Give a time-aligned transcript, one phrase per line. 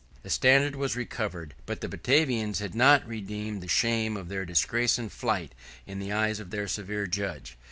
[0.23, 4.97] The standard was recovered; but the Batavians had not redeemed the shame of their disgrace
[4.97, 5.53] and flight
[5.85, 7.55] in the eyes of their severe judge.